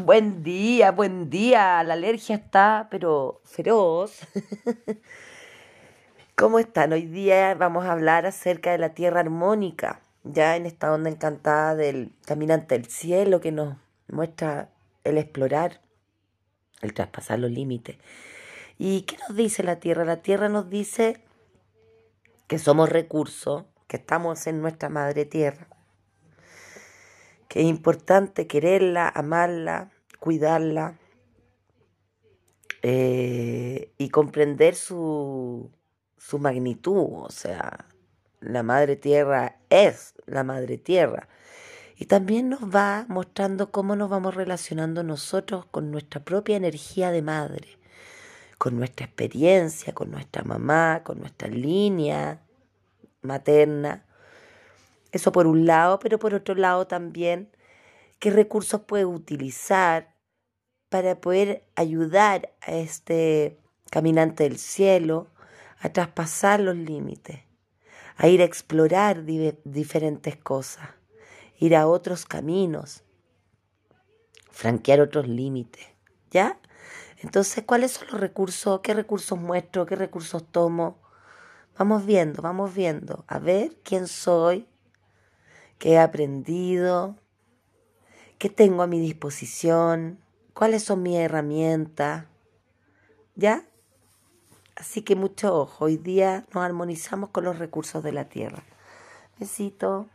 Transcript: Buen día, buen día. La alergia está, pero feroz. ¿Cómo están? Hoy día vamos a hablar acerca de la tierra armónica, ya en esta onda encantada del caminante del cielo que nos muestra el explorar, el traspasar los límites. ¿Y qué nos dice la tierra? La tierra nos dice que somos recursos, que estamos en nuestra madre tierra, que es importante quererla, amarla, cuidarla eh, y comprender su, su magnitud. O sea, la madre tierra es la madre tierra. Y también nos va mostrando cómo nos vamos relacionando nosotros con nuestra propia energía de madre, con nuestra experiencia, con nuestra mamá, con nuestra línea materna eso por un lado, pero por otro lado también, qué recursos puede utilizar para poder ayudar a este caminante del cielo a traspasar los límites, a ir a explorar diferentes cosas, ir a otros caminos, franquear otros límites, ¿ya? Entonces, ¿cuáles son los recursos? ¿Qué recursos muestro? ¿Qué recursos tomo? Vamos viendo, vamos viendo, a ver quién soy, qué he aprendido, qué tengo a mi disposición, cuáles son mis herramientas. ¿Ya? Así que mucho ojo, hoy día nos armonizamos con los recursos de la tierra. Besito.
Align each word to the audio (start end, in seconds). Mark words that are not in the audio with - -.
Buen 0.00 0.44
día, 0.44 0.92
buen 0.92 1.28
día. 1.28 1.82
La 1.82 1.94
alergia 1.94 2.36
está, 2.36 2.86
pero 2.88 3.40
feroz. 3.44 4.20
¿Cómo 6.36 6.60
están? 6.60 6.92
Hoy 6.92 7.06
día 7.06 7.52
vamos 7.56 7.84
a 7.84 7.90
hablar 7.92 8.24
acerca 8.24 8.70
de 8.70 8.78
la 8.78 8.90
tierra 8.90 9.18
armónica, 9.18 10.00
ya 10.22 10.54
en 10.54 10.66
esta 10.66 10.92
onda 10.92 11.10
encantada 11.10 11.74
del 11.74 12.12
caminante 12.24 12.76
del 12.76 12.86
cielo 12.86 13.40
que 13.40 13.50
nos 13.50 13.76
muestra 14.06 14.70
el 15.02 15.18
explorar, 15.18 15.80
el 16.80 16.94
traspasar 16.94 17.40
los 17.40 17.50
límites. 17.50 17.96
¿Y 18.78 19.02
qué 19.02 19.16
nos 19.28 19.36
dice 19.36 19.64
la 19.64 19.80
tierra? 19.80 20.04
La 20.04 20.22
tierra 20.22 20.48
nos 20.48 20.70
dice 20.70 21.24
que 22.46 22.60
somos 22.60 22.88
recursos, 22.88 23.64
que 23.88 23.96
estamos 23.96 24.46
en 24.46 24.62
nuestra 24.62 24.90
madre 24.90 25.24
tierra, 25.24 25.66
que 27.48 27.60
es 27.60 27.66
importante 27.66 28.46
quererla, 28.46 29.08
amarla, 29.08 29.90
cuidarla 30.20 30.98
eh, 32.82 33.92
y 33.96 34.10
comprender 34.10 34.74
su, 34.74 35.70
su 36.16 36.38
magnitud. 36.38 37.24
O 37.24 37.30
sea, 37.30 37.86
la 38.40 38.62
madre 38.62 38.96
tierra 38.96 39.58
es 39.70 40.14
la 40.26 40.44
madre 40.44 40.76
tierra. 40.78 41.28
Y 41.96 42.04
también 42.04 42.48
nos 42.48 42.62
va 42.62 43.06
mostrando 43.08 43.72
cómo 43.72 43.96
nos 43.96 44.08
vamos 44.08 44.34
relacionando 44.36 45.02
nosotros 45.02 45.66
con 45.66 45.90
nuestra 45.90 46.22
propia 46.22 46.56
energía 46.56 47.10
de 47.10 47.22
madre, 47.22 47.66
con 48.56 48.76
nuestra 48.76 49.06
experiencia, 49.06 49.92
con 49.94 50.12
nuestra 50.12 50.44
mamá, 50.44 51.02
con 51.02 51.18
nuestra 51.18 51.48
línea 51.48 52.40
materna 53.22 54.04
eso 55.12 55.32
por 55.32 55.46
un 55.46 55.66
lado, 55.66 55.98
pero 55.98 56.18
por 56.18 56.34
otro 56.34 56.54
lado 56.54 56.86
también, 56.86 57.50
qué 58.18 58.30
recursos 58.30 58.82
puede 58.82 59.04
utilizar 59.04 60.14
para 60.88 61.20
poder 61.20 61.64
ayudar 61.76 62.52
a 62.60 62.72
este 62.72 63.58
caminante 63.90 64.44
del 64.44 64.58
cielo 64.58 65.28
a 65.80 65.90
traspasar 65.90 66.60
los 66.60 66.76
límites, 66.76 67.40
a 68.16 68.28
ir 68.28 68.42
a 68.42 68.44
explorar 68.44 69.24
diferentes 69.24 70.36
cosas, 70.36 70.88
ir 71.58 71.76
a 71.76 71.86
otros 71.86 72.26
caminos, 72.26 73.04
franquear 74.50 75.00
otros 75.00 75.28
límites, 75.28 75.86
¿ya? 76.30 76.58
Entonces, 77.20 77.64
¿cuáles 77.64 77.92
son 77.92 78.08
los 78.12 78.20
recursos? 78.20 78.80
¿Qué 78.80 78.94
recursos 78.94 79.38
muestro? 79.38 79.86
¿Qué 79.86 79.96
recursos 79.96 80.44
tomo? 80.50 80.98
Vamos 81.76 82.06
viendo, 82.06 82.42
vamos 82.42 82.74
viendo, 82.74 83.24
a 83.28 83.38
ver 83.38 83.76
quién 83.84 84.08
soy, 84.08 84.66
qué 85.78 85.92
he 85.92 85.98
aprendido, 85.98 87.16
qué 88.38 88.48
tengo 88.48 88.82
a 88.82 88.86
mi 88.86 89.00
disposición, 89.00 90.20
cuáles 90.54 90.84
son 90.84 91.02
mis 91.02 91.16
herramientas. 91.16 92.26
¿Ya? 93.34 93.64
Así 94.76 95.02
que 95.02 95.16
mucho 95.16 95.54
ojo, 95.54 95.86
hoy 95.86 95.96
día 95.96 96.46
nos 96.54 96.64
armonizamos 96.64 97.30
con 97.30 97.44
los 97.44 97.58
recursos 97.58 98.02
de 98.04 98.12
la 98.12 98.28
tierra. 98.28 98.62
Besito. 99.38 100.06